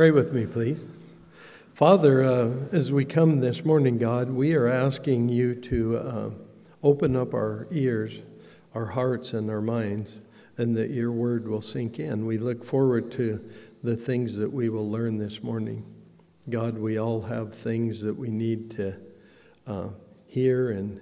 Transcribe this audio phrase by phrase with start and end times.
[0.00, 0.86] Pray with me, please.
[1.74, 6.30] Father, uh, as we come this morning, God, we are asking you to uh,
[6.82, 8.20] open up our ears,
[8.74, 10.22] our hearts, and our minds,
[10.56, 12.24] and that your word will sink in.
[12.24, 13.46] We look forward to
[13.82, 15.84] the things that we will learn this morning.
[16.48, 18.96] God, we all have things that we need to
[19.66, 19.88] uh,
[20.26, 20.98] hear and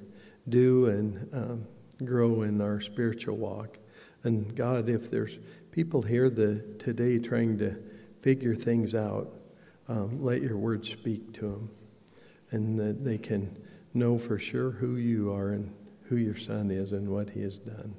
[0.49, 1.69] do and um,
[2.05, 3.79] grow in our spiritual walk.
[4.25, 5.39] And God, if there's
[5.71, 7.77] people here the, today trying to
[8.21, 9.33] figure things out,
[9.89, 11.71] um, let your word speak to them
[12.51, 13.57] and that they can
[13.95, 17.59] know for sure who you are and who your son is and what he has
[17.59, 17.95] done.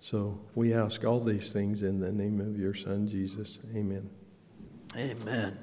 [0.00, 3.58] So we ask all these things in the name of your son, Jesus.
[3.74, 4.10] Amen.
[4.96, 5.58] Amen.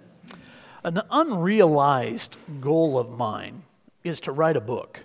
[0.84, 3.64] An unrealized goal of mine
[4.04, 5.02] is to write a book.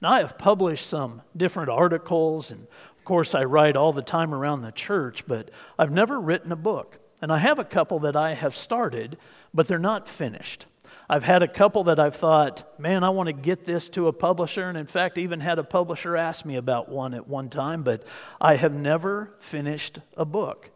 [0.00, 2.66] Now, I have published some different articles, and
[2.96, 6.56] of course, I write all the time around the church, but I've never written a
[6.56, 6.98] book.
[7.22, 9.16] And I have a couple that I have started,
[9.54, 10.66] but they're not finished.
[11.08, 14.12] I've had a couple that I've thought, man, I want to get this to a
[14.12, 14.64] publisher.
[14.64, 18.02] And in fact, even had a publisher ask me about one at one time, but
[18.40, 20.70] I have never finished a book.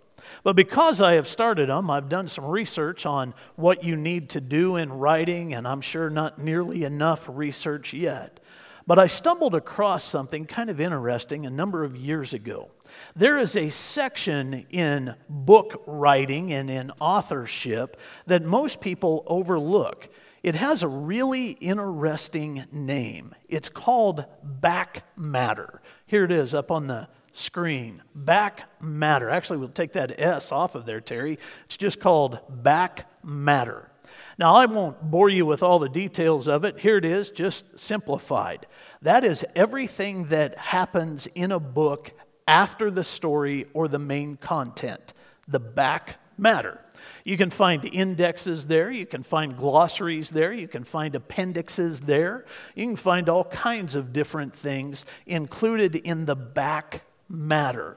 [0.44, 4.40] But because I have started them, I've done some research on what you need to
[4.40, 8.38] do in writing, and I'm sure not nearly enough research yet.
[8.86, 12.70] But I stumbled across something kind of interesting a number of years ago.
[13.16, 20.08] There is a section in book writing and in authorship that most people overlook.
[20.42, 23.34] It has a really interesting name.
[23.48, 25.82] It's called back matter.
[26.06, 28.02] Here it is up on the screen.
[28.14, 29.30] Back matter.
[29.30, 31.38] Actually, we'll take that S off of there, Terry.
[31.66, 33.90] It's just called back matter.
[34.38, 36.80] Now, I won't bore you with all the details of it.
[36.80, 38.66] Here it is, just simplified.
[39.02, 42.10] That is everything that happens in a book
[42.50, 45.14] after the story or the main content,
[45.46, 46.80] the back matter.
[47.22, 52.44] You can find indexes there, you can find glossaries there, you can find appendixes there,
[52.74, 57.96] you can find all kinds of different things included in the back matter.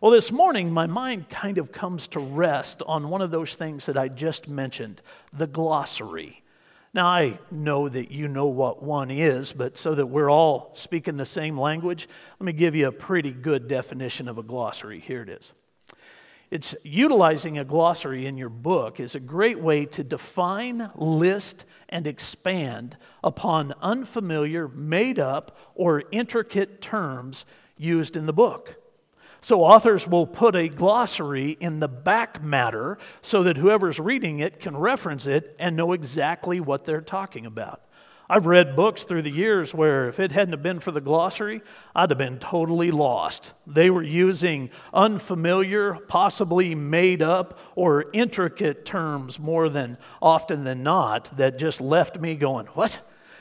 [0.00, 3.84] Well, this morning, my mind kind of comes to rest on one of those things
[3.84, 6.42] that I just mentioned the glossary.
[6.92, 11.16] Now, I know that you know what one is, but so that we're all speaking
[11.16, 12.08] the same language,
[12.40, 14.98] let me give you a pretty good definition of a glossary.
[14.98, 15.52] Here it is.
[16.50, 22.08] It's utilizing a glossary in your book is a great way to define, list, and
[22.08, 27.46] expand upon unfamiliar, made up, or intricate terms
[27.76, 28.79] used in the book.
[29.42, 34.60] So, authors will put a glossary in the back matter so that whoever's reading it
[34.60, 37.82] can reference it and know exactly what they're talking about.
[38.32, 41.62] I've read books through the years where if it hadn't been for the glossary,
[41.96, 43.54] I'd have been totally lost.
[43.66, 51.36] They were using unfamiliar, possibly made up, or intricate terms more than often than not
[51.38, 53.00] that just left me going, What?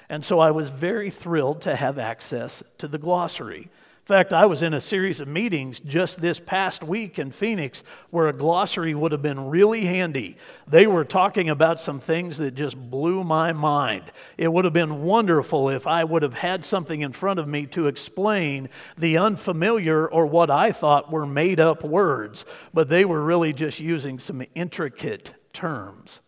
[0.09, 3.69] And so I was very thrilled to have access to the glossary
[4.09, 8.27] fact, I was in a series of meetings just this past week in Phoenix where
[8.27, 10.35] a glossary would have been really handy.
[10.67, 14.11] They were talking about some things that just blew my mind.
[14.35, 17.67] It would have been wonderful if I would have had something in front of me
[17.67, 23.21] to explain the unfamiliar or what I thought were made up words, but they were
[23.21, 26.21] really just using some intricate terms.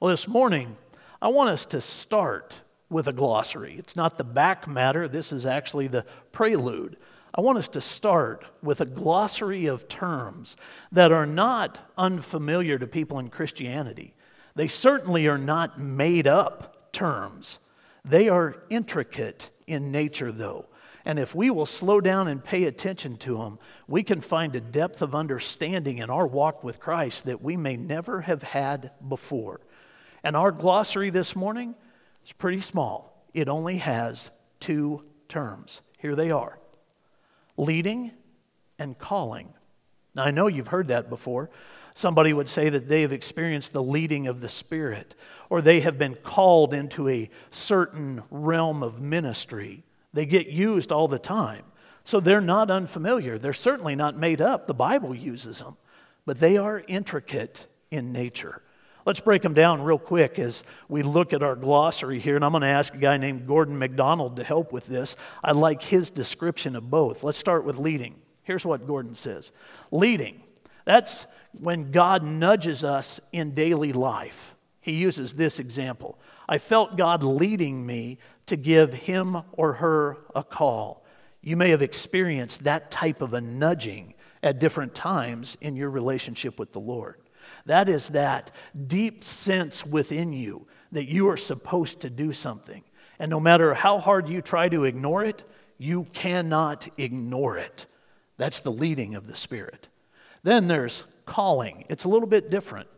[0.00, 0.76] Well, this morning,
[1.22, 3.76] I want us to start with a glossary.
[3.78, 6.96] It's not the back matter, this is actually the prelude.
[7.34, 10.56] I want us to start with a glossary of terms
[10.90, 14.14] that are not unfamiliar to people in Christianity.
[14.56, 17.60] They certainly are not made up terms.
[18.04, 20.66] They are intricate in nature, though.
[21.04, 24.60] And if we will slow down and pay attention to them, we can find a
[24.60, 29.60] depth of understanding in our walk with Christ that we may never have had before.
[30.22, 31.74] And our glossary this morning
[32.24, 35.80] is pretty small, it only has two terms.
[35.98, 36.59] Here they are
[37.60, 38.10] leading
[38.78, 39.52] and calling.
[40.14, 41.50] Now, I know you've heard that before.
[41.94, 45.14] Somebody would say that they have experienced the leading of the Spirit,
[45.50, 49.84] or they have been called into a certain realm of ministry.
[50.12, 51.64] They get used all the time.
[52.02, 53.38] So they're not unfamiliar.
[53.38, 54.66] They're certainly not made up.
[54.66, 55.76] The Bible uses them,
[56.24, 58.62] but they are intricate in nature.
[59.06, 62.36] Let's break them down real quick as we look at our glossary here.
[62.36, 65.16] And I'm going to ask a guy named Gordon MacDonald to help with this.
[65.42, 67.24] I like his description of both.
[67.24, 68.16] Let's start with leading.
[68.42, 69.52] Here's what Gordon says
[69.90, 70.42] Leading,
[70.84, 71.26] that's
[71.58, 74.54] when God nudges us in daily life.
[74.80, 76.18] He uses this example
[76.48, 81.04] I felt God leading me to give him or her a call.
[81.42, 86.58] You may have experienced that type of a nudging at different times in your relationship
[86.58, 87.16] with the Lord.
[87.66, 88.50] That is that
[88.86, 92.82] deep sense within you that you are supposed to do something.
[93.18, 95.42] And no matter how hard you try to ignore it,
[95.78, 97.86] you cannot ignore it.
[98.36, 99.88] That's the leading of the Spirit.
[100.42, 101.84] Then there's calling.
[101.88, 102.88] It's a little bit different.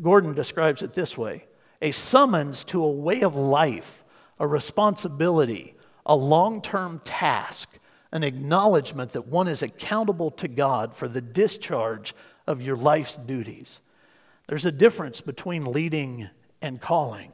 [0.00, 1.44] Gordon describes it this way
[1.82, 4.04] a summons to a way of life,
[4.38, 5.74] a responsibility,
[6.04, 7.78] a long term task,
[8.12, 12.14] an acknowledgement that one is accountable to God for the discharge
[12.46, 13.80] of your life's duties.
[14.46, 16.28] There's a difference between leading
[16.62, 17.32] and calling,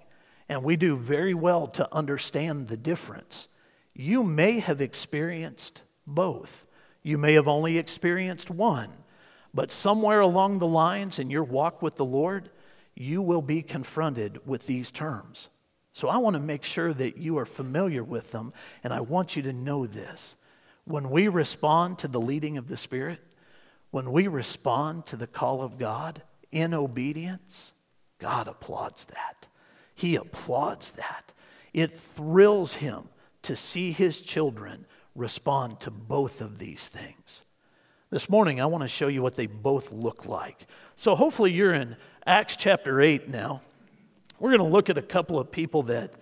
[0.48, 3.48] and we do very well to understand the difference.
[3.94, 6.64] You may have experienced both.
[7.02, 8.90] You may have only experienced one,
[9.52, 12.50] but somewhere along the lines in your walk with the Lord,
[12.94, 15.48] you will be confronted with these terms.
[15.92, 19.36] So I want to make sure that you are familiar with them, and I want
[19.36, 20.36] you to know this.
[20.84, 23.20] When we respond to the leading of the Spirit,
[23.90, 26.22] when we respond to the call of God
[26.52, 27.72] in obedience,
[28.18, 29.46] God applauds that.
[29.94, 31.32] He applauds that.
[31.72, 33.08] It thrills him
[33.42, 37.42] to see his children respond to both of these things.
[38.10, 40.66] This morning, I want to show you what they both look like.
[40.96, 41.96] So, hopefully, you're in
[42.26, 43.62] Acts chapter 8 now.
[44.38, 46.12] We're going to look at a couple of people that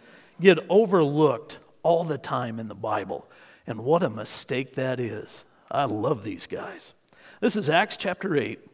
[0.41, 3.29] get overlooked all the time in the Bible.
[3.67, 5.45] And what a mistake that is.
[5.71, 6.95] I love these guys.
[7.41, 8.70] This is Acts chapter 8.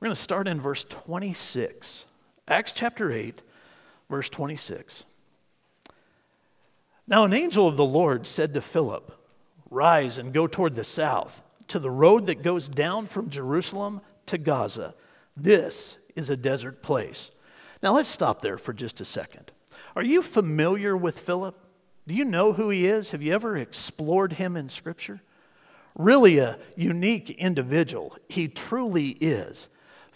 [0.00, 2.06] We're going to start in verse 26.
[2.48, 3.42] Acts chapter 8,
[4.08, 5.04] verse 26.
[7.06, 9.12] Now, an angel of the Lord said to Philip,
[9.70, 14.38] Rise and go toward the south, to the road that goes down from Jerusalem to
[14.38, 14.94] Gaza.
[15.36, 17.30] This is a desert place.
[17.82, 19.52] Now, let's stop there for just a second.
[19.94, 21.58] Are you familiar with Philip?
[22.08, 23.10] Do you know who he is?
[23.10, 25.20] Have you ever explored him in Scripture?
[25.94, 28.16] Really, a unique individual.
[28.28, 29.68] He truly is.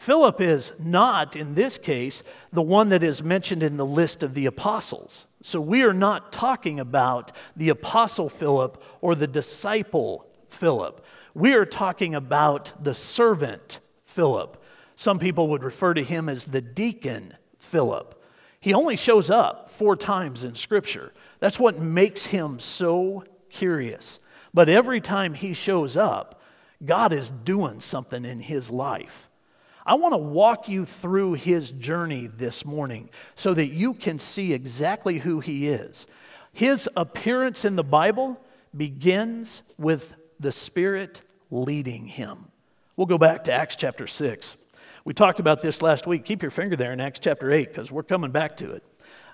[0.04, 2.22] Philip is not, in this case,
[2.52, 5.24] the one that is mentioned in the list of the apostles.
[5.40, 11.02] So we are not talking about the apostle Philip or the disciple Philip.
[11.32, 14.62] We are talking about the servant Philip.
[14.94, 18.22] Some people would refer to him as the deacon Philip.
[18.60, 21.14] He only shows up four times in Scripture.
[21.40, 24.20] That's what makes him so curious.
[24.52, 26.42] But every time he shows up,
[26.84, 29.30] God is doing something in his life.
[29.86, 34.54] I want to walk you through his journey this morning so that you can see
[34.54, 36.06] exactly who he is.
[36.52, 38.40] His appearance in the Bible
[38.75, 41.20] begins with the Spirit
[41.50, 42.46] leading him.
[42.96, 44.56] We'll go back to Acts chapter 6.
[45.04, 46.25] We talked about this last week.
[46.25, 48.82] Keep your finger there in Acts chapter 8 because we're coming back to it.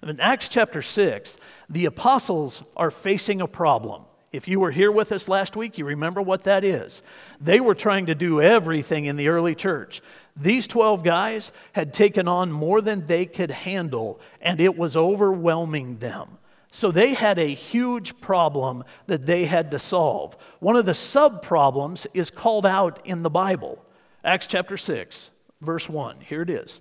[0.03, 1.37] In Acts chapter 6,
[1.69, 4.03] the apostles are facing a problem.
[4.33, 7.03] If you were here with us last week, you remember what that is.
[7.41, 10.01] They were trying to do everything in the early church.
[10.37, 15.99] These 12 guys had taken on more than they could handle, and it was overwhelming
[15.99, 16.39] them.
[16.71, 20.37] So they had a huge problem that they had to solve.
[20.61, 23.85] One of the sub problems is called out in the Bible.
[24.25, 25.31] Acts chapter 6,
[25.61, 26.21] verse 1.
[26.21, 26.81] Here it is.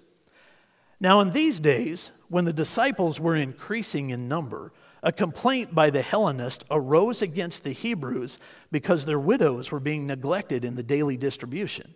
[1.00, 6.02] Now, in these days, when the disciples were increasing in number, a complaint by the
[6.02, 8.38] Hellenists arose against the Hebrews
[8.72, 11.96] because their widows were being neglected in the daily distribution.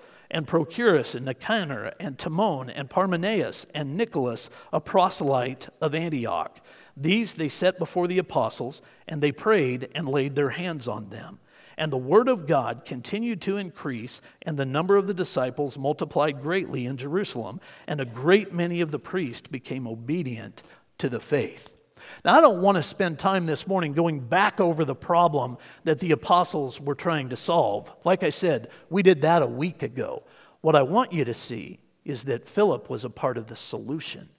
[0.31, 6.59] and Prochorus and Nicanor and Timon and Parmenas and Nicholas, a proselyte of Antioch.
[6.97, 11.39] These they set before the apostles, and they prayed and laid their hands on them.
[11.77, 16.41] And the word of God continued to increase, and the number of the disciples multiplied
[16.41, 20.63] greatly in Jerusalem, and a great many of the priests became obedient
[20.97, 21.80] to the faith.
[22.23, 25.99] Now, I don't want to spend time this morning going back over the problem that
[25.99, 27.91] the apostles were trying to solve.
[28.03, 30.23] Like I said, we did that a week ago.
[30.61, 34.29] What I want you to see is that Philip was a part of the solution.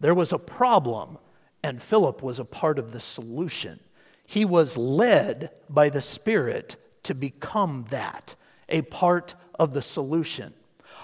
[0.00, 1.18] There was a problem,
[1.62, 3.80] and Philip was a part of the solution.
[4.26, 8.34] He was led by the Spirit to become that,
[8.68, 10.54] a part of the solution.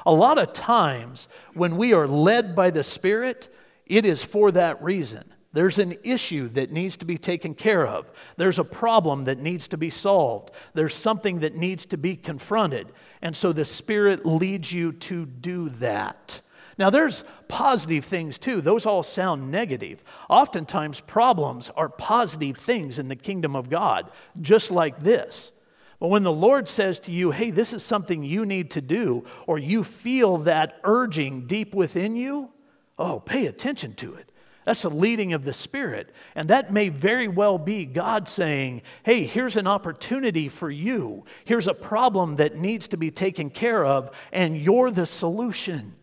[0.06, 3.54] A lot of times, when we are led by the Spirit,
[3.86, 5.24] it is for that reason.
[5.52, 8.10] There's an issue that needs to be taken care of.
[8.36, 10.52] There's a problem that needs to be solved.
[10.74, 12.92] There's something that needs to be confronted.
[13.20, 16.40] And so the Spirit leads you to do that.
[16.78, 18.60] Now, there's positive things too.
[18.60, 20.02] Those all sound negative.
[20.30, 25.52] Oftentimes, problems are positive things in the kingdom of God, just like this.
[25.98, 29.26] But when the Lord says to you, hey, this is something you need to do,
[29.46, 32.50] or you feel that urging deep within you,
[32.98, 34.29] oh, pay attention to it.
[34.70, 36.14] That's the leading of the Spirit.
[36.36, 41.24] And that may very well be God saying, hey, here's an opportunity for you.
[41.44, 45.96] Here's a problem that needs to be taken care of, and you're the solution.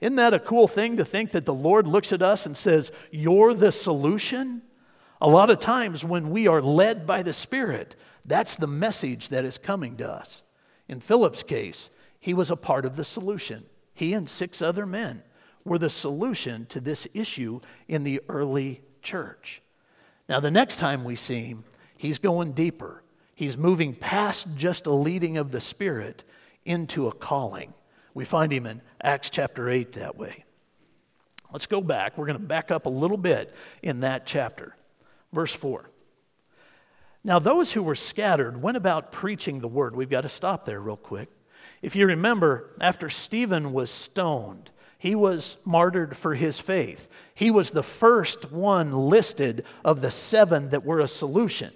[0.00, 2.90] Isn't that a cool thing to think that the Lord looks at us and says,
[3.10, 4.62] You're the solution?
[5.20, 9.44] A lot of times when we are led by the Spirit, that's the message that
[9.44, 10.42] is coming to us.
[10.88, 13.66] In Philip's case, he was a part of the solution.
[13.92, 15.22] He and six other men
[15.66, 19.62] were the solution to this issue in the early church.
[20.28, 21.64] Now, the next time we see him,
[21.96, 23.02] he's going deeper.
[23.34, 26.24] He's moving past just a leading of the Spirit
[26.64, 27.74] into a calling.
[28.14, 30.44] We find him in Acts chapter 8 that way.
[31.52, 32.16] Let's go back.
[32.16, 34.74] We're going to back up a little bit in that chapter.
[35.32, 35.88] Verse 4.
[37.22, 39.94] Now, those who were scattered went about preaching the word.
[39.94, 41.28] We've got to stop there real quick.
[41.82, 44.70] If you remember, after Stephen was stoned,
[45.06, 47.08] he was martyred for his faith.
[47.32, 51.72] He was the first one listed of the seven that were a solution.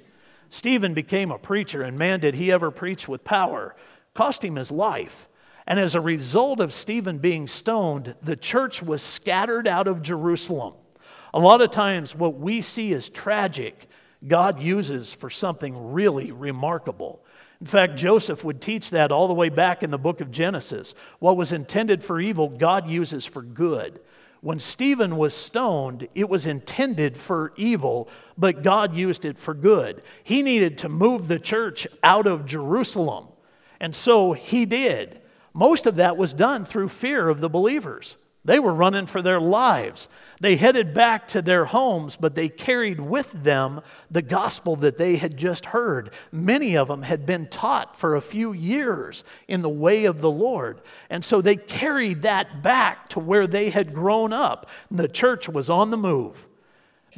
[0.49, 3.77] Stephen became a preacher, and man, did he ever preach with power.
[4.15, 5.29] Cost him his life.
[5.65, 10.75] And as a result of Stephen being stoned, the church was scattered out of Jerusalem.
[11.33, 13.87] A lot of times, what we see as tragic
[14.27, 17.25] God uses for something really remarkable.
[17.61, 20.95] In fact, Joseph would teach that all the way back in the book of Genesis.
[21.19, 24.01] What was intended for evil, God uses for good.
[24.41, 30.03] When Stephen was stoned, it was intended for evil, but God used it for good.
[30.25, 33.27] He needed to move the church out of Jerusalem,
[33.79, 35.21] and so he did.
[35.53, 38.17] Most of that was done through fear of the believers.
[38.45, 40.09] They were running for their lives.
[40.41, 45.17] They headed back to their homes, but they carried with them the gospel that they
[45.17, 46.11] had just heard.
[46.33, 50.31] Many of them had been taught for a few years in the way of the
[50.31, 50.81] Lord.
[51.11, 54.71] And so they carried that back to where they had grown up.
[54.91, 56.47] The church was on the move.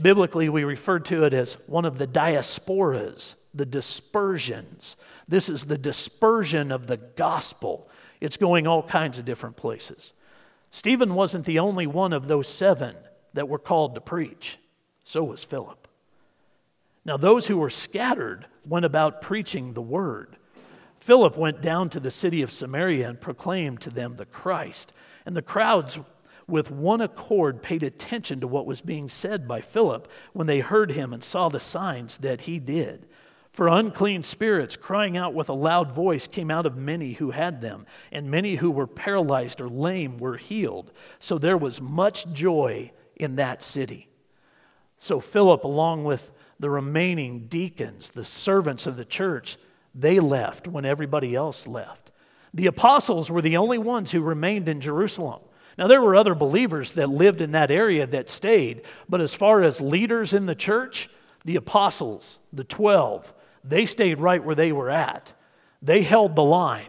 [0.00, 4.96] Biblically, we refer to it as one of the diasporas, the dispersions.
[5.28, 7.88] This is the dispersion of the gospel,
[8.20, 10.12] it's going all kinds of different places.
[10.74, 12.96] Stephen wasn't the only one of those seven
[13.34, 14.58] that were called to preach,
[15.04, 15.86] so was Philip.
[17.04, 20.38] Now, those who were scattered went about preaching the word.
[20.98, 24.94] Philip went down to the city of Samaria and proclaimed to them the Christ.
[25.26, 25.98] And the crowds,
[26.48, 30.92] with one accord, paid attention to what was being said by Philip when they heard
[30.92, 33.06] him and saw the signs that he did.
[33.52, 37.60] For unclean spirits, crying out with a loud voice, came out of many who had
[37.60, 40.90] them, and many who were paralyzed or lame were healed.
[41.18, 44.08] So there was much joy in that city.
[44.96, 49.58] So Philip, along with the remaining deacons, the servants of the church,
[49.94, 52.10] they left when everybody else left.
[52.54, 55.42] The apostles were the only ones who remained in Jerusalem.
[55.76, 59.62] Now, there were other believers that lived in that area that stayed, but as far
[59.62, 61.10] as leaders in the church,
[61.44, 65.32] the apostles, the 12, they stayed right where they were at.
[65.80, 66.88] They held the line.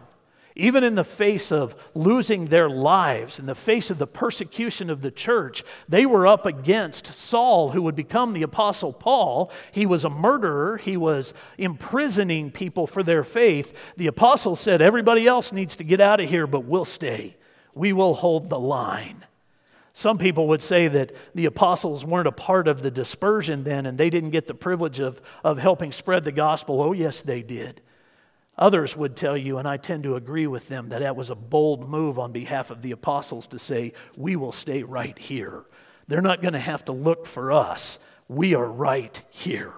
[0.56, 5.02] Even in the face of losing their lives, in the face of the persecution of
[5.02, 9.50] the church, they were up against Saul, who would become the Apostle Paul.
[9.72, 13.76] He was a murderer, he was imprisoning people for their faith.
[13.96, 17.36] The apostle said, Everybody else needs to get out of here, but we'll stay.
[17.74, 19.24] We will hold the line.
[19.96, 23.96] Some people would say that the apostles weren't a part of the dispersion then and
[23.96, 26.82] they didn't get the privilege of, of helping spread the gospel.
[26.82, 27.80] Oh, yes, they did.
[28.58, 31.36] Others would tell you, and I tend to agree with them, that that was a
[31.36, 35.64] bold move on behalf of the apostles to say, We will stay right here.
[36.08, 38.00] They're not going to have to look for us.
[38.28, 39.72] We are right here.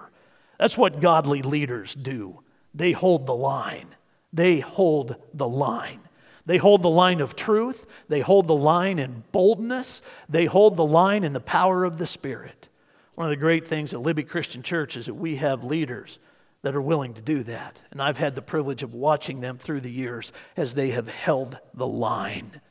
[0.57, 2.41] That's what godly leaders do.
[2.73, 3.95] They hold the line.
[4.33, 6.06] They hold the line.
[6.47, 10.85] They hold the line of truth, they hold the line in boldness, they hold the
[10.85, 12.69] line in the power of the Spirit.
[13.15, 16.19] One of the great things at Libby Christian Church is that we have leaders
[16.61, 17.81] that are willing to do that.
[17.91, 21.57] And I've had the privilege of watching them through the years as they have held
[21.73, 22.61] the line.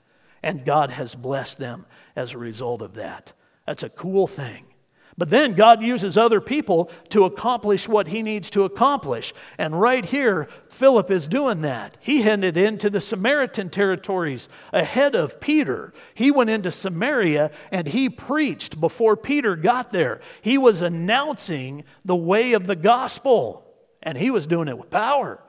[0.42, 1.84] And God has blessed them
[2.16, 3.34] as a result of that.
[3.66, 4.64] That's a cool thing.
[5.18, 9.32] But then God uses other people to accomplish what he needs to accomplish.
[9.56, 11.96] And right here, Philip is doing that.
[12.00, 15.94] He headed into the Samaritan territories ahead of Peter.
[16.12, 20.20] He went into Samaria and he preached before Peter got there.
[20.42, 23.64] He was announcing the way of the gospel,
[24.02, 25.42] and he was doing it with power.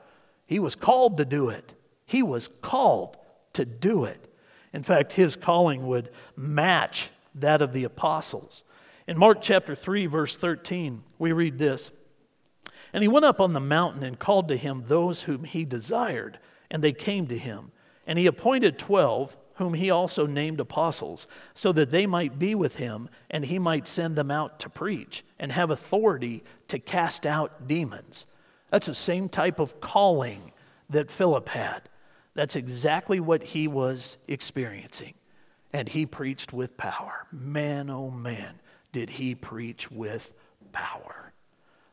[0.46, 1.74] He was called to do it.
[2.06, 3.18] He was called
[3.52, 4.32] to do it.
[4.72, 8.64] In fact, his calling would match that of the apostles.
[9.08, 11.90] In Mark chapter 3, verse 13, we read this
[12.92, 16.38] And he went up on the mountain and called to him those whom he desired,
[16.70, 17.72] and they came to him.
[18.06, 22.76] And he appointed twelve, whom he also named apostles, so that they might be with
[22.76, 27.66] him, and he might send them out to preach, and have authority to cast out
[27.66, 28.26] demons.
[28.70, 30.52] That's the same type of calling
[30.90, 31.88] that Philip had.
[32.34, 35.14] That's exactly what he was experiencing.
[35.72, 37.26] And he preached with power.
[37.32, 38.60] Man, oh man
[38.98, 40.32] did he preach with
[40.72, 41.32] power.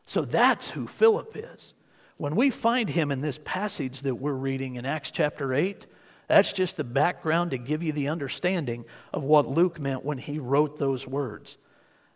[0.06, 1.72] So that's who Philip is.
[2.16, 5.86] When we find him in this passage that we're reading in Acts chapter 8,
[6.26, 10.40] that's just the background to give you the understanding of what Luke meant when he
[10.40, 11.58] wrote those words.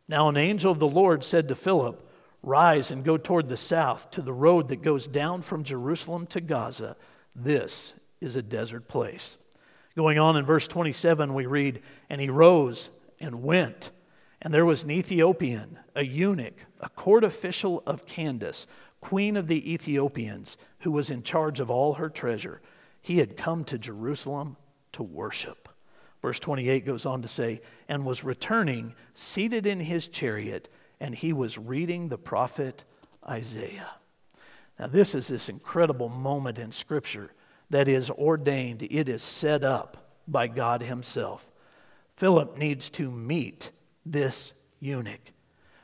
[0.09, 2.04] Now, an angel of the Lord said to Philip,
[2.42, 6.40] Rise and go toward the south to the road that goes down from Jerusalem to
[6.40, 6.97] Gaza.
[7.37, 9.37] This is a desert place.
[9.94, 13.92] Going on in verse 27, we read, And he rose and went.
[14.42, 18.66] And there was an Ethiopian, a eunuch, a court official of Candace,
[19.00, 22.61] queen of the Ethiopians, who was in charge of all her treasure.
[23.00, 24.56] He had come to Jerusalem
[24.92, 25.68] to worship.
[26.23, 30.68] Verse 28 goes on to say, and was returning, seated in his chariot,
[31.00, 32.85] and he was reading the prophet
[33.28, 33.90] Isaiah.
[34.78, 37.32] Now, this is this incredible moment in Scripture
[37.68, 41.50] that is ordained, it is set up by God Himself.
[42.16, 43.70] Philip needs to meet
[44.11, 45.33] this eunuch.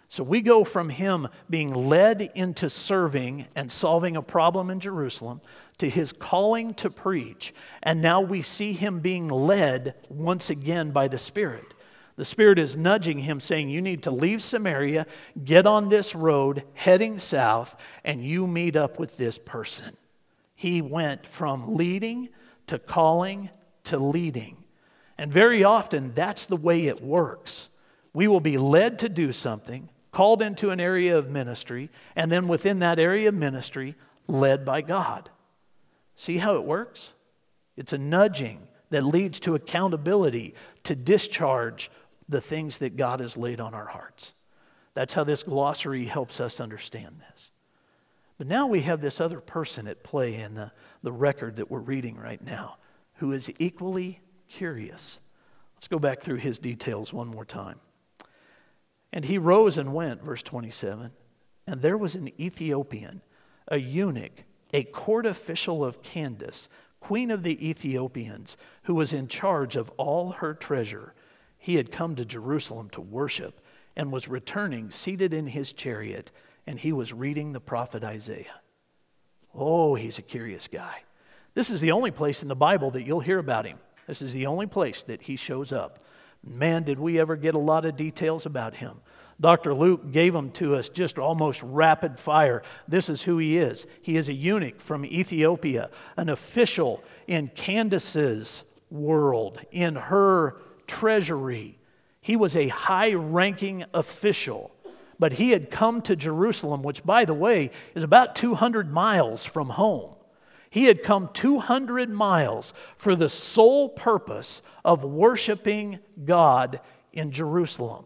[0.09, 5.41] So we go from him being led into serving and solving a problem in Jerusalem
[5.79, 7.53] to his calling to preach.
[7.83, 11.75] And now we see him being led once again by the Spirit.
[12.17, 15.07] The Spirit is nudging him, saying, You need to leave Samaria,
[15.45, 19.97] get on this road heading south, and you meet up with this person.
[20.55, 22.31] He went from leading
[22.69, 23.51] to calling
[23.85, 24.57] to leading.
[25.19, 27.69] And very often, that's the way it works.
[28.17, 32.49] We will be led to do something, called into an area of ministry, and then
[32.49, 33.95] within that area of ministry,
[34.27, 35.29] led by God.
[36.15, 37.13] See how it works?
[37.77, 41.91] It's a nudging that leads to accountability to discharge
[42.27, 44.33] the things that God has laid on our hearts.
[44.95, 47.51] That's how this glossary helps us understand this.
[48.39, 51.81] But now we have this other person at play in the, the record that we're
[51.81, 52.79] reading right now
[53.17, 55.21] who is equally curious.
[55.75, 57.79] Let's go back through his details one more time.
[59.13, 61.11] And he rose and went, verse 27,
[61.67, 63.23] and there was an Ethiopian,
[63.69, 66.69] a eunuch a court official of Candace,
[67.01, 71.15] queen of the Ethiopians, who was in charge of all her treasure.
[71.59, 73.61] He had come to Jerusalem to worship
[73.97, 76.31] and was returning seated in his chariot,
[76.67, 78.61] and he was reading the prophet Isaiah.
[79.55, 81.05] Oh, he's a curious guy.
[81.55, 83.79] This is the only place in the Bible that you'll hear about him.
[84.07, 86.05] This is the only place that he shows up.
[86.45, 89.01] Man, did we ever get a lot of details about him.
[89.41, 89.75] Dr.
[89.75, 92.63] Luke gave them to us just almost rapid fire.
[92.89, 93.87] This is who he is.
[94.01, 101.79] He is a eunuch from Ethiopia, an official in Candace's world, in her treasury.
[102.21, 104.75] He was a high ranking official,
[105.19, 109.69] but he had come to Jerusalem, which, by the way, is about 200 miles from
[109.69, 110.16] home.
[110.77, 116.81] He had come 200 miles for the sole purpose of worshiping God
[117.15, 118.05] in Jerusalem.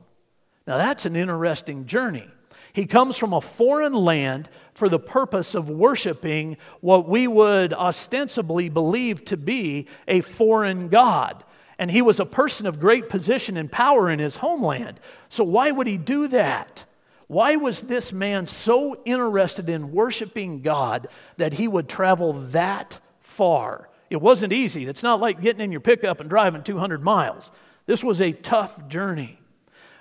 [0.69, 2.29] Now, that's an interesting journey.
[2.73, 8.69] He comes from a foreign land for the purpose of worshiping what we would ostensibly
[8.69, 11.43] believe to be a foreign God.
[11.77, 15.01] And he was a person of great position and power in his homeland.
[15.29, 16.85] So, why would he do that?
[17.31, 23.89] Why was this man so interested in worshiping God that he would travel that far?
[24.11, 24.85] It wasn't easy.
[24.87, 27.53] It's not like getting in your pickup and driving 200 miles.
[27.87, 29.39] This was a tough journey.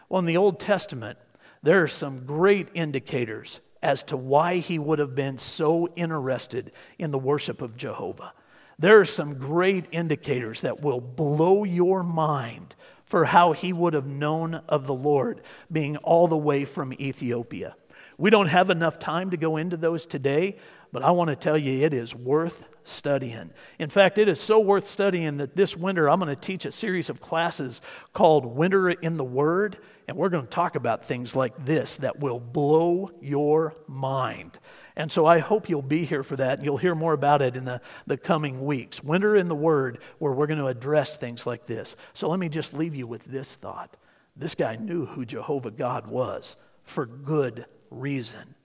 [0.10, 1.20] Well, in the Old Testament,
[1.62, 7.12] there are some great indicators as to why he would have been so interested in
[7.12, 8.34] the worship of Jehovah.
[8.80, 12.74] There are some great indicators that will blow your mind
[13.10, 15.42] for how he would have known of the Lord,
[15.72, 17.76] being all the way from Ethiopia.
[18.18, 20.58] We don't have enough time to go into those today,
[20.92, 23.52] but I want to tell you it is worth studying.
[23.80, 26.72] In fact, it is so worth studying that this winter I'm going to teach a
[26.72, 27.82] series of classes
[28.14, 29.78] called Winter in the Word.
[30.08, 34.58] And we're going to talk about things like this that will blow your mind.
[35.00, 37.56] And so I hope you'll be here for that, and you'll hear more about it
[37.56, 39.02] in the, the coming weeks.
[39.02, 41.96] Winter in the Word, where we're going to address things like this.
[42.14, 43.96] So let me just leave you with this thought.
[44.36, 48.56] This guy knew who Jehovah God was for good reason,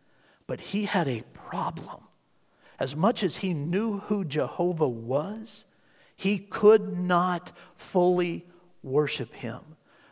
[0.48, 2.00] but he had a problem.
[2.80, 5.66] As much as he knew who Jehovah was,
[6.16, 8.44] He could not fully
[8.82, 9.60] worship him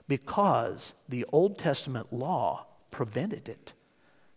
[0.06, 3.72] because the Old Testament law prevented it.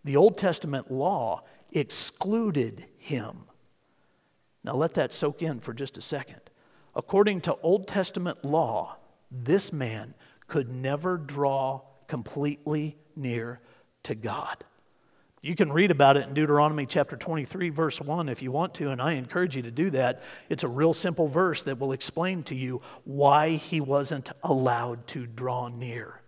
[0.03, 1.43] The Old Testament law
[1.75, 3.43] excluded him.
[4.63, 6.41] Now let that soak in for just a second.
[6.95, 8.95] According to Old Testament law,
[9.29, 10.13] this man
[10.47, 13.59] could never draw completely near
[14.03, 14.63] to God.
[15.41, 18.89] You can read about it in Deuteronomy chapter 23, verse 1, if you want to,
[18.89, 20.23] and I encourage you to do that.
[20.49, 25.27] It's a real simple verse that will explain to you why he wasn't allowed to
[25.27, 26.19] draw near.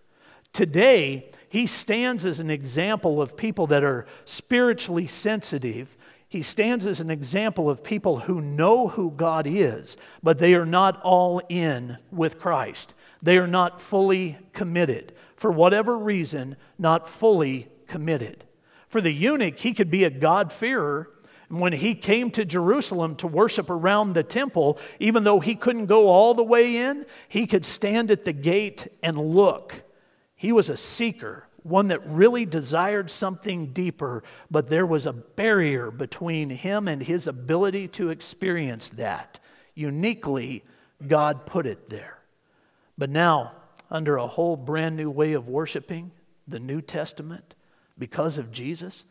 [0.58, 5.96] Today, he stands as an example of people that are spiritually sensitive.
[6.28, 10.66] He stands as an example of people who know who God is, but they are
[10.66, 12.96] not all in with Christ.
[13.22, 15.14] They are not fully committed.
[15.36, 18.44] For whatever reason, not fully committed.
[18.88, 21.12] For the eunuch, he could be a God-fearer.
[21.50, 25.86] And when he came to Jerusalem to worship around the temple, even though he couldn't
[25.86, 29.84] go all the way in, he could stand at the gate and look.
[30.38, 35.92] He was a seeker, one that really desired something deeper, but there was a barrier
[35.92, 39.40] between him and his ability to experience that.
[39.74, 40.64] Uniquely,
[41.06, 42.20] God put it there.
[42.98, 43.54] But now,
[43.90, 46.12] under a whole brand new way of worshiping,
[46.48, 47.56] the New Testament,
[47.98, 49.06] because of Jesus,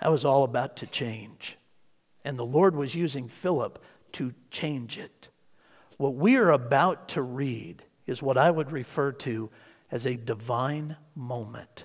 [0.00, 1.58] that was all about to change.
[2.24, 3.78] And the Lord was using Philip
[4.12, 5.28] to change it.
[5.98, 9.50] What we are about to read is what I would refer to
[9.92, 11.84] as a divine moment.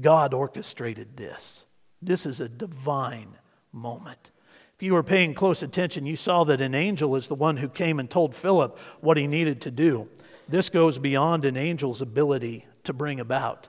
[0.00, 1.66] God orchestrated this.
[2.00, 3.36] This is a divine
[3.72, 4.30] moment.
[4.76, 7.68] If you were paying close attention, you saw that an angel is the one who
[7.68, 10.08] came and told Philip what he needed to do.
[10.48, 13.68] This goes beyond an angel's ability to bring about.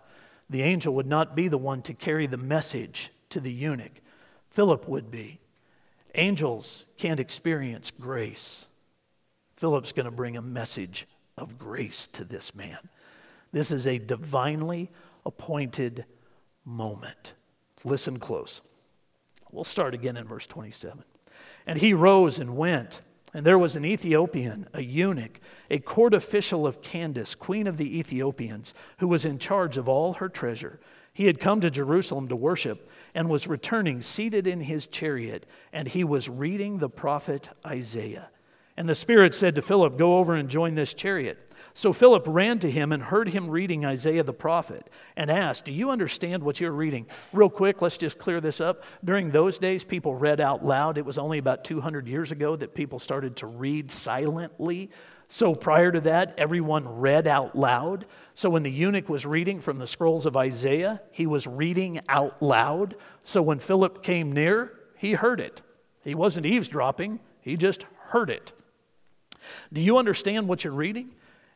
[0.49, 4.01] The angel would not be the one to carry the message to the eunuch,
[4.51, 5.39] Philip would be.
[6.15, 8.65] Angels can't experience grace.
[9.55, 12.77] Philip's going to bring a message of grace to this man.
[13.57, 14.91] This is a divinely
[15.25, 16.05] appointed
[16.63, 17.33] moment.
[17.83, 18.61] Listen close.
[19.51, 21.03] We'll start again in verse 27.
[21.65, 23.01] And he rose and went
[23.33, 25.39] and there was an Ethiopian, a eunuch,
[25.69, 30.13] a court official of Candace, queen of the Ethiopians, who was in charge of all
[30.13, 30.79] her treasure.
[31.13, 35.87] He had come to Jerusalem to worship and was returning seated in his chariot, and
[35.87, 38.29] he was reading the prophet Isaiah.
[38.77, 41.46] And the Spirit said to Philip, Go over and join this chariot.
[41.77, 45.71] So Philip ran to him and heard him reading Isaiah the prophet and asked, Do
[45.71, 47.05] you understand what you're reading?
[47.31, 48.83] Real quick, let's just clear this up.
[49.05, 50.97] During those days, people read out loud.
[50.97, 54.89] It was only about 200 years ago that people started to read silently.
[55.27, 58.07] So prior to that, everyone read out loud.
[58.33, 62.41] So when the eunuch was reading from the scrolls of Isaiah, he was reading out
[62.41, 62.95] loud.
[63.23, 65.61] So when Philip came near, he heard it.
[66.03, 68.51] He wasn't eavesdropping, he just heard it.
[69.71, 71.11] Do you understand what you're reading?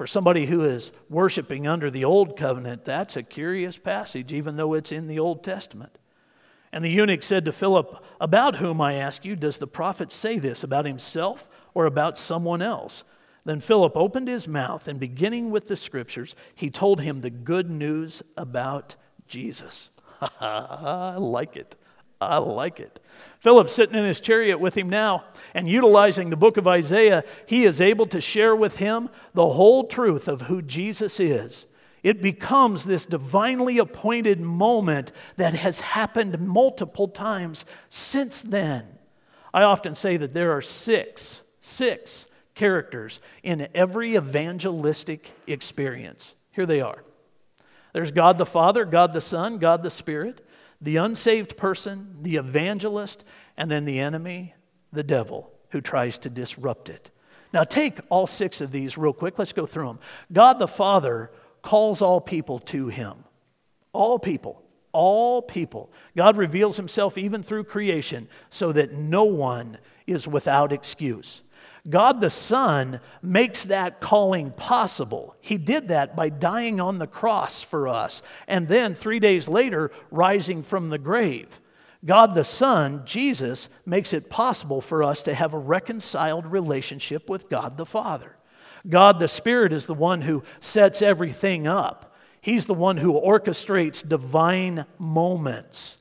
[0.00, 4.72] For somebody who is worshiping under the old covenant, that's a curious passage, even though
[4.72, 5.98] it's in the Old Testament.
[6.72, 10.38] And the eunuch said to Philip, About whom, I ask you, does the prophet say
[10.38, 10.64] this?
[10.64, 13.04] About himself or about someone else?
[13.44, 17.68] Then Philip opened his mouth, and beginning with the scriptures, he told him the good
[17.68, 18.96] news about
[19.28, 19.90] Jesus.
[20.40, 21.76] I like it.
[22.22, 22.99] I like it.
[23.40, 27.64] Philip, sitting in his chariot with him now and utilizing the book of Isaiah, he
[27.64, 31.66] is able to share with him the whole truth of who Jesus is.
[32.02, 38.86] It becomes this divinely appointed moment that has happened multiple times since then.
[39.52, 46.34] I often say that there are six, six characters in every evangelistic experience.
[46.52, 47.04] Here they are
[47.92, 50.46] there's God the Father, God the Son, God the Spirit
[50.80, 53.24] the unsaved person, the evangelist,
[53.56, 54.54] and then the enemy,
[54.92, 57.10] the devil, who tries to disrupt it.
[57.52, 59.38] Now, take all six of these real quick.
[59.38, 59.98] Let's go through them.
[60.32, 61.30] God the Father
[61.62, 63.24] calls all people to him.
[63.92, 64.62] All people.
[64.92, 65.92] All people.
[66.16, 71.42] God reveals himself even through creation so that no one is without excuse.
[71.88, 75.34] God the Son makes that calling possible.
[75.40, 79.90] He did that by dying on the cross for us and then three days later
[80.10, 81.60] rising from the grave.
[82.04, 87.48] God the Son, Jesus, makes it possible for us to have a reconciled relationship with
[87.48, 88.36] God the Father.
[88.88, 92.14] God the Spirit is the one who sets everything up.
[92.40, 95.98] He's the one who orchestrates divine moments.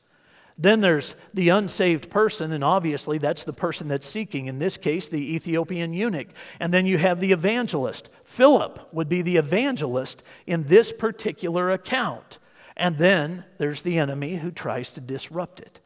[0.61, 5.07] Then there's the unsaved person, and obviously that's the person that's seeking, in this case,
[5.07, 6.27] the Ethiopian eunuch.
[6.59, 8.09] And then you have the evangelist.
[8.25, 12.39] Philip would be the evangelist in this particular account.
[12.75, 15.79] And then there's the enemy who tries to disrupt it.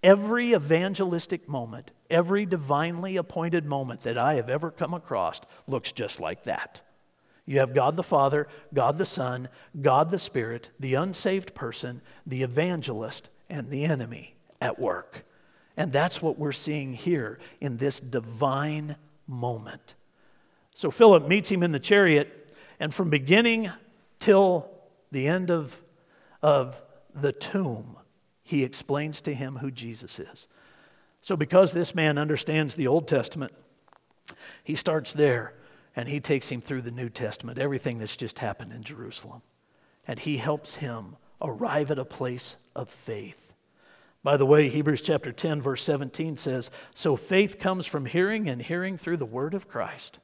[0.00, 6.20] Every evangelistic moment, every divinely appointed moment that I have ever come across looks just
[6.20, 6.82] like that.
[7.46, 9.48] You have God the Father, God the Son,
[9.80, 15.24] God the Spirit, the unsaved person, the evangelist, and the enemy at work.
[15.76, 19.94] And that's what we're seeing here in this divine moment.
[20.74, 23.70] So Philip meets him in the chariot, and from beginning
[24.18, 24.70] till
[25.10, 25.80] the end of,
[26.42, 26.80] of
[27.14, 27.96] the tomb,
[28.42, 30.48] he explains to him who Jesus is.
[31.22, 33.52] So, because this man understands the Old Testament,
[34.64, 35.54] he starts there
[35.94, 39.42] and he takes him through the New Testament, everything that's just happened in Jerusalem.
[40.06, 43.52] And he helps him arrive at a place of faith.
[44.22, 48.60] By the way, Hebrews chapter 10, verse 17 says, So faith comes from hearing, and
[48.60, 50.18] hearing through the word of Christ.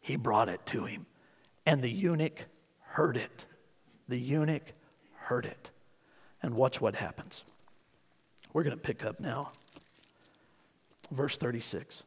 [0.00, 1.06] He brought it to him,
[1.64, 2.44] and the eunuch
[2.80, 3.46] heard it.
[4.08, 4.72] The eunuch
[5.14, 5.70] heard it.
[6.42, 7.44] And watch what happens.
[8.52, 9.52] We're going to pick up now.
[11.10, 12.04] Verse 36.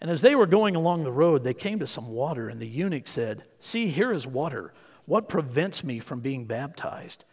[0.00, 2.66] And as they were going along the road, they came to some water, and the
[2.66, 4.72] eunuch said, See, here is water.
[5.04, 7.24] What prevents me from being baptized?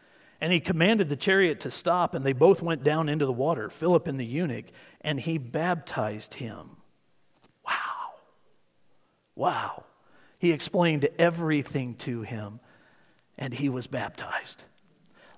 [0.41, 3.69] And he commanded the chariot to stop, and they both went down into the water,
[3.69, 4.65] Philip and the eunuch,
[5.01, 6.77] and he baptized him.
[7.65, 8.11] Wow.
[9.35, 9.83] Wow.
[10.39, 12.59] He explained everything to him,
[13.37, 14.63] and he was baptized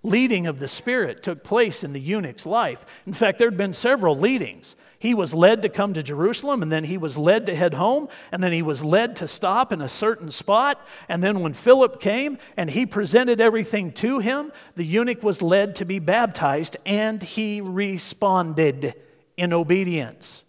[0.05, 2.85] leading of the Spirit took place in the eunuch's life.
[3.05, 4.75] In fact, there had been several leadings.
[4.99, 8.07] He was led to come to Jerusalem, and then he was led to head home,
[8.31, 10.79] and then he was led to stop in a certain spot.
[11.09, 15.75] And then when Philip came and he presented everything to him, the eunuch was led
[15.75, 18.95] to be baptized, and he responded
[19.35, 20.44] in obedience.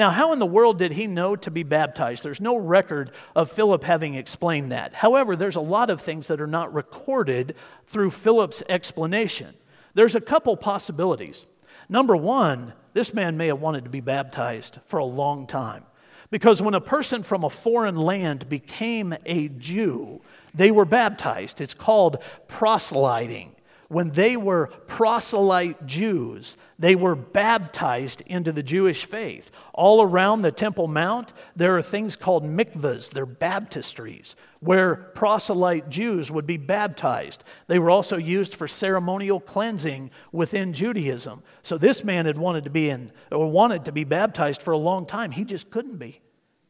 [0.00, 2.24] Now, how in the world did he know to be baptized?
[2.24, 4.94] There's no record of Philip having explained that.
[4.94, 7.54] However, there's a lot of things that are not recorded
[7.86, 9.54] through Philip's explanation.
[9.92, 11.44] There's a couple possibilities.
[11.90, 15.84] Number one, this man may have wanted to be baptized for a long time.
[16.30, 20.22] Because when a person from a foreign land became a Jew,
[20.54, 21.60] they were baptized.
[21.60, 23.54] It's called proselyting
[23.90, 29.50] when they were proselyte Jews, they were baptized into the Jewish faith.
[29.74, 36.30] All around the Temple Mount, there are things called mikvahs, they're baptistries, where proselyte Jews
[36.30, 37.42] would be baptized.
[37.66, 41.42] They were also used for ceremonial cleansing within Judaism.
[41.62, 44.78] So this man had wanted to be in, or wanted to be baptized for a
[44.78, 45.32] long time.
[45.32, 46.20] He just couldn't be.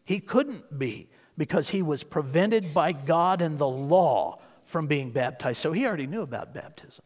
[0.07, 5.61] He couldn't be because he was prevented by God and the law from being baptized.
[5.61, 7.05] So he already knew about baptism.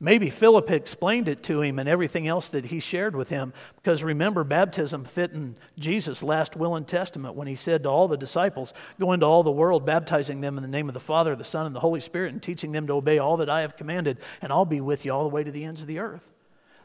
[0.00, 3.52] Maybe Philip explained it to him and everything else that he shared with him.
[3.76, 8.06] Because remember, baptism fit in Jesus' last will and testament when he said to all
[8.06, 11.34] the disciples, Go into all the world, baptizing them in the name of the Father,
[11.34, 13.76] the Son, and the Holy Spirit, and teaching them to obey all that I have
[13.76, 16.22] commanded, and I'll be with you all the way to the ends of the earth.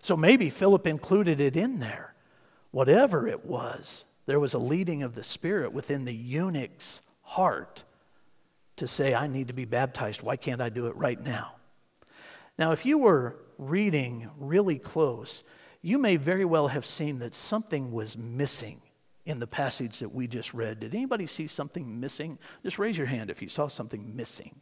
[0.01, 2.15] So maybe Philip included it in there.
[2.71, 7.83] Whatever it was, there was a leading of the Spirit within the eunuch's heart
[8.77, 10.23] to say, I need to be baptized.
[10.23, 11.53] Why can't I do it right now?
[12.57, 15.43] Now, if you were reading really close,
[15.81, 18.81] you may very well have seen that something was missing
[19.25, 20.79] in the passage that we just read.
[20.79, 22.37] Did anybody see something missing?
[22.63, 24.59] Just raise your hand if you saw something missing.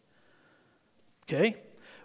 [1.23, 1.58] Okay?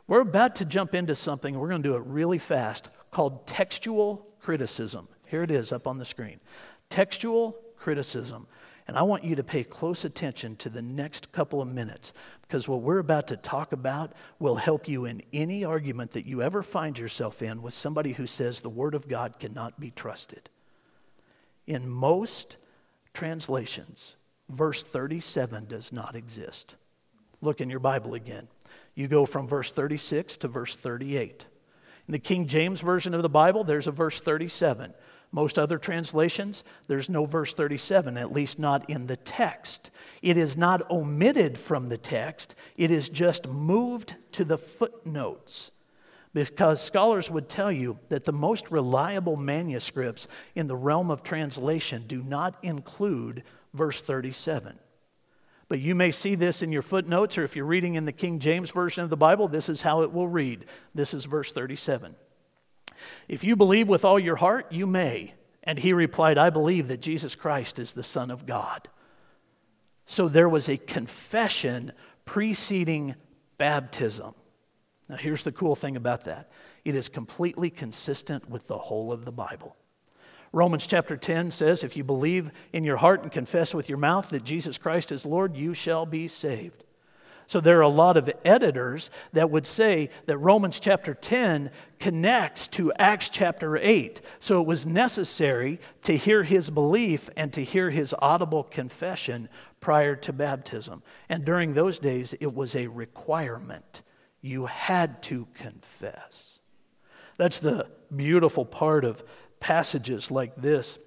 [0.07, 4.27] We're about to jump into something, we're going to do it really fast, called textual
[4.41, 5.09] criticism.
[5.27, 6.41] Here it is up on the screen.
[6.89, 8.47] Textual criticism.
[8.89, 12.69] And I want you to pay close attention to the next couple of minutes because
[12.69, 16.63] what we're about to talk about will help you in any argument that you ever
[16.63, 20.49] find yourself in with somebody who says the Word of God cannot be trusted.
[21.67, 22.59] In most
[23.13, 24.15] translations,
[24.49, 26.77] verse 37 does not exist.
[27.41, 28.47] Look in your Bible again.
[28.95, 31.47] You go from verse 36 to verse 38.
[32.07, 34.95] In the King James Version of the Bible, there's a verse 37.
[35.37, 39.91] Most other translations, there's no verse 37, at least not in the text.
[40.23, 45.73] It is not omitted from the text, it is just moved to the footnotes.
[46.33, 52.05] Because scholars would tell you that the most reliable manuscripts in the realm of translation
[52.07, 53.43] do not include
[53.75, 54.79] verse 37.
[55.69, 58.39] But you may see this in your footnotes, or if you're reading in the King
[58.39, 60.65] James Version of the Bible, this is how it will read.
[60.95, 62.17] This is verse 37.
[63.29, 65.35] If you believe with all your heart, you may.
[65.63, 68.89] And he replied, I believe that Jesus Christ is the Son of God.
[70.07, 71.93] So there was a confession
[72.25, 73.17] preceding
[73.59, 74.35] baptism.
[75.09, 76.51] Now, here's the cool thing about that
[76.85, 79.77] it is completely consistent with the whole of the Bible.
[80.53, 84.31] Romans chapter 10 says, If you believe in your heart and confess with your mouth
[84.31, 86.85] that Jesus Christ is Lord, you shall be saved.
[87.47, 92.67] So there are a lot of editors that would say that Romans chapter 10 connects
[92.69, 94.21] to Acts chapter 8.
[94.41, 99.49] So it was necessary to hear his belief and to hear his audible confession
[99.81, 101.03] prior to baptism.
[101.29, 104.03] And during those days, it was a requirement.
[104.41, 106.59] You had to confess.
[107.37, 109.23] That's the beautiful part of
[109.61, 110.99] passages like this.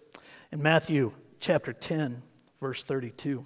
[0.52, 2.21] In Matthew chapter 10,
[2.62, 3.45] verse 32.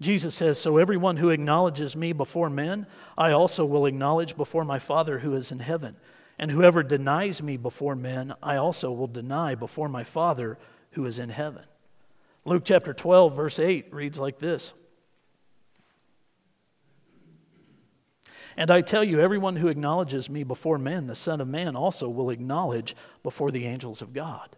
[0.00, 4.78] Jesus says, So everyone who acknowledges me before men, I also will acknowledge before my
[4.78, 5.96] Father who is in heaven.
[6.38, 10.58] And whoever denies me before men, I also will deny before my Father
[10.92, 11.62] who is in heaven.
[12.44, 14.74] Luke chapter 12, verse 8 reads like this
[18.56, 22.08] And I tell you, everyone who acknowledges me before men, the Son of Man also
[22.08, 24.56] will acknowledge before the angels of God.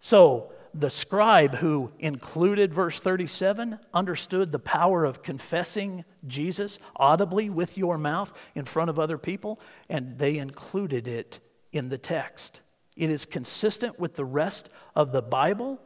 [0.00, 7.76] So, the scribe who included verse 37 understood the power of confessing Jesus audibly with
[7.76, 11.40] your mouth in front of other people, and they included it
[11.72, 12.60] in the text.
[12.96, 15.80] It is consistent with the rest of the Bible,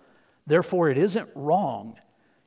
[0.46, 1.98] therefore, it isn't wrong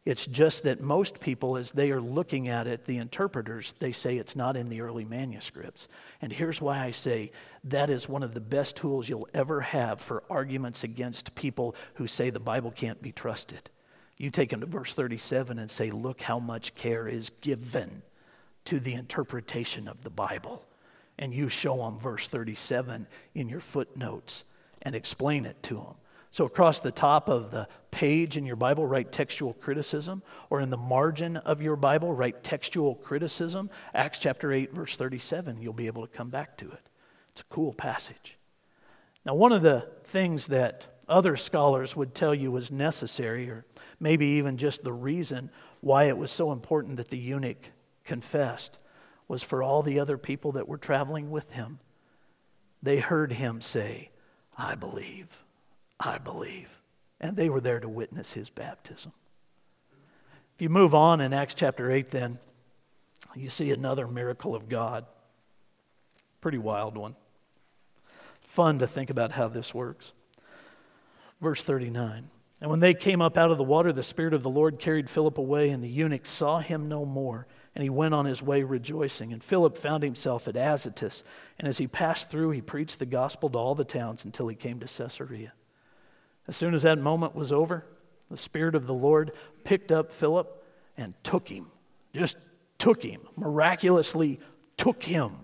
[0.05, 4.17] it's just that most people, as they are looking at it, the interpreters, they say
[4.17, 5.87] it's not in the early manuscripts.
[6.21, 7.31] And here's why I say
[7.63, 12.05] that is one of the best tools you'll ever have for arguments against people who
[12.05, 13.71] say the Bible can't be trusted.
[14.17, 18.03] You take them to verse 37 and say, Look how much care is given
[18.65, 20.63] to the interpretation of the Bible.
[21.17, 24.43] And you show them verse 37 in your footnotes
[24.83, 25.95] and explain it to them.
[26.31, 30.69] So, across the top of the page in your Bible, write textual criticism, or in
[30.69, 33.69] the margin of your Bible, write textual criticism.
[33.93, 36.89] Acts chapter 8, verse 37, you'll be able to come back to it.
[37.31, 38.37] It's a cool passage.
[39.25, 43.65] Now, one of the things that other scholars would tell you was necessary, or
[43.99, 45.49] maybe even just the reason
[45.81, 47.71] why it was so important that the eunuch
[48.03, 48.79] confessed,
[49.27, 51.79] was for all the other people that were traveling with him.
[52.83, 54.11] They heard him say,
[54.57, 55.27] I believe.
[55.99, 56.69] I believe.
[57.19, 59.13] And they were there to witness his baptism.
[60.55, 62.39] If you move on in Acts chapter 8, then,
[63.35, 65.05] you see another miracle of God.
[66.39, 67.15] Pretty wild one.
[68.41, 70.13] Fun to think about how this works.
[71.41, 72.29] Verse 39.
[72.61, 75.09] And when they came up out of the water, the Spirit of the Lord carried
[75.09, 77.47] Philip away, and the eunuch saw him no more.
[77.73, 79.33] And he went on his way rejoicing.
[79.33, 81.23] And Philip found himself at Azotus.
[81.59, 84.55] And as he passed through, he preached the gospel to all the towns until he
[84.55, 85.51] came to Caesarea.
[86.47, 87.85] As soon as that moment was over,
[88.29, 89.31] the Spirit of the Lord
[89.63, 90.63] picked up Philip
[90.97, 91.67] and took him.
[92.13, 92.37] Just
[92.77, 94.39] took him, miraculously
[94.77, 95.37] took him.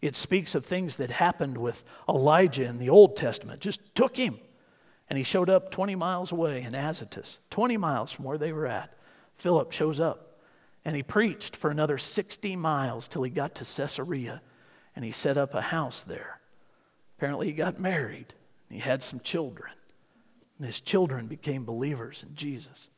[0.00, 3.60] It speaks of things that happened with Elijah in the Old Testament.
[3.60, 4.38] Just took him.
[5.08, 8.66] And he showed up 20 miles away in Azotus, 20 miles from where they were
[8.66, 8.92] at.
[9.36, 10.40] Philip shows up
[10.84, 14.42] and he preached for another 60 miles till he got to Caesarea
[14.94, 16.40] and he set up a house there.
[17.18, 18.34] Apparently, he got married.
[18.70, 19.72] He had some children.
[20.58, 22.88] And his children became believers in Jesus.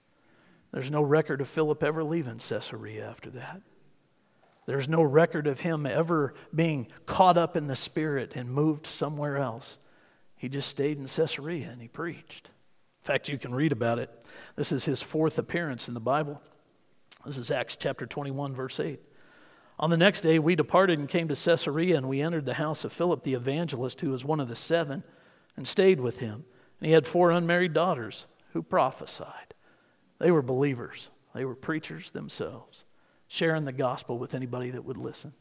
[0.72, 3.62] There's no record of Philip ever leaving Caesarea after that.
[4.66, 9.38] There's no record of him ever being caught up in the Spirit and moved somewhere
[9.38, 9.78] else.
[10.36, 12.50] He just stayed in Caesarea and he preached.
[13.02, 14.10] In fact, you can read about it.
[14.56, 16.42] This is his fourth appearance in the Bible.
[17.24, 19.00] This is Acts chapter 21, verse 8.
[19.80, 22.84] On the next day, we departed and came to Caesarea, and we entered the house
[22.84, 25.04] of Philip the evangelist, who was one of the seven,
[25.56, 26.44] and stayed with him.
[26.80, 29.54] And he had four unmarried daughters who prophesied.
[30.18, 32.84] They were believers, they were preachers themselves,
[33.28, 35.32] sharing the gospel with anybody that would listen.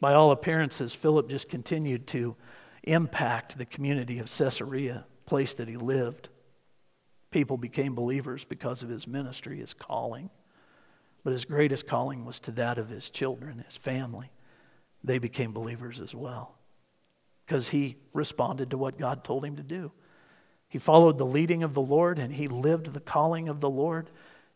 [0.00, 2.36] By all appearances, Philip just continued to
[2.82, 6.28] impact the community of Caesarea, place that he lived.
[7.30, 10.28] People became believers because of his ministry, his calling.
[11.24, 14.32] But his greatest calling was to that of his children, his family.
[15.04, 16.56] They became believers as well
[17.52, 19.92] because he responded to what God told him to do.
[20.70, 24.08] He followed the leading of the Lord and he lived the calling of the Lord,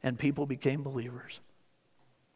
[0.02, 1.42] and people became believers.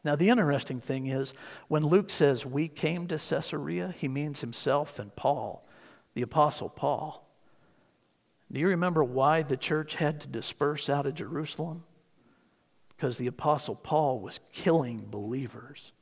[0.05, 1.33] Now, the interesting thing is,
[1.69, 5.67] when Luke says we came to Caesarea, he means himself and Paul,
[6.13, 7.27] the Apostle Paul.
[8.53, 11.85] Do you remember why the church had to disperse out of Jerusalem?
[12.95, 15.95] Because the Apostle Paul was killing believers.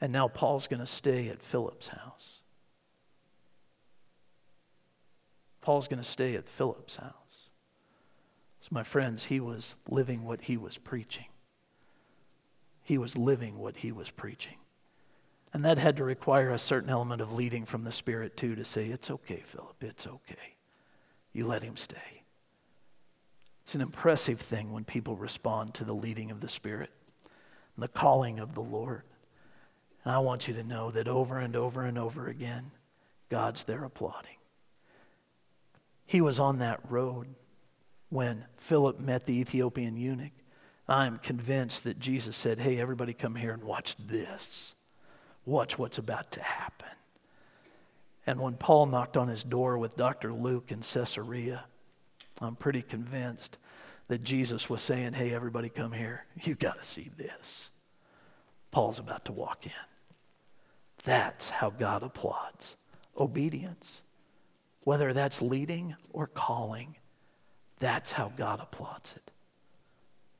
[0.00, 2.40] And now Paul's going to stay at Philip's house.
[5.64, 7.48] Paul's going to stay at Philip's house.
[8.60, 11.24] So, my friends, he was living what he was preaching.
[12.82, 14.58] He was living what he was preaching.
[15.54, 18.64] And that had to require a certain element of leading from the Spirit, too, to
[18.64, 20.56] say, It's okay, Philip, it's okay.
[21.32, 22.24] You let him stay.
[23.62, 26.90] It's an impressive thing when people respond to the leading of the Spirit
[27.74, 29.04] and the calling of the Lord.
[30.04, 32.72] And I want you to know that over and over and over again,
[33.30, 34.33] God's there applauding.
[36.06, 37.28] He was on that road
[38.10, 40.32] when Philip met the Ethiopian eunuch.
[40.86, 44.74] I'm convinced that Jesus said, Hey, everybody come here and watch this.
[45.46, 46.88] Watch what's about to happen.
[48.26, 50.32] And when Paul knocked on his door with Dr.
[50.32, 51.64] Luke in Caesarea,
[52.40, 53.58] I'm pretty convinced
[54.08, 56.26] that Jesus was saying, Hey, everybody come here.
[56.42, 57.70] You got to see this.
[58.70, 59.72] Paul's about to walk in.
[61.04, 62.76] That's how God applauds
[63.16, 64.02] obedience.
[64.84, 66.96] Whether that's leading or calling,
[67.78, 69.30] that's how God applauds it.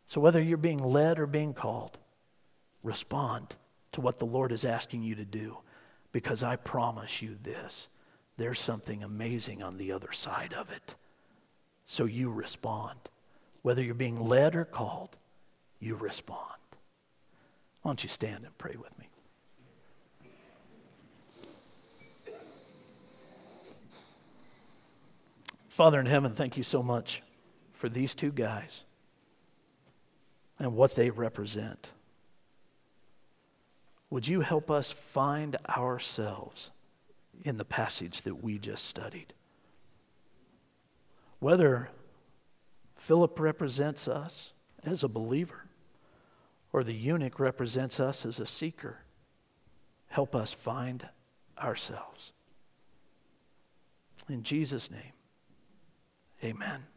[0.06, 1.98] So whether you're being led or being called,
[2.82, 3.56] respond
[3.92, 5.58] to what the Lord is asking you to do
[6.12, 7.88] because I promise you this
[8.36, 10.94] there's something amazing on the other side of it.
[11.86, 12.98] So you respond.
[13.62, 15.16] Whether you're being led or called,
[15.78, 16.40] you respond.
[17.82, 19.03] Why don't you stand and pray with me?
[25.74, 27.20] Father in heaven, thank you so much
[27.72, 28.84] for these two guys
[30.56, 31.90] and what they represent.
[34.08, 36.70] Would you help us find ourselves
[37.44, 39.34] in the passage that we just studied?
[41.40, 41.90] Whether
[42.94, 44.52] Philip represents us
[44.84, 45.64] as a believer
[46.72, 48.98] or the eunuch represents us as a seeker,
[50.06, 51.08] help us find
[51.58, 52.32] ourselves.
[54.28, 55.13] In Jesus' name.
[56.44, 56.93] Amen.